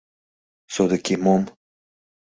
[0.73, 1.41] Содыки мом?